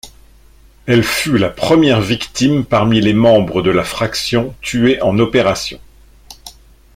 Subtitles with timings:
[0.87, 5.79] Elle fut la première victime parmi les membres de la fraction tuée en opération.